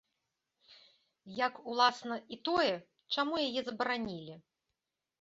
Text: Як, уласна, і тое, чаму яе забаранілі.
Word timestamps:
Як, 1.45 1.53
уласна, 1.73 2.15
і 2.33 2.41
тое, 2.51 2.75
чаму 3.13 3.33
яе 3.47 3.61
забаранілі. 3.71 4.35